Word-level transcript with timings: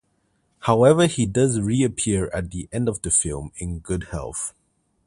However, 0.61 1.05
he 1.05 1.27
does 1.27 1.59
reappear 1.59 2.31
at 2.33 2.49
the 2.49 2.67
end 2.71 2.89
of 2.89 3.03
the 3.03 3.11
film 3.11 3.51
in 3.57 3.77
good 3.81 4.05
health. 4.05 4.51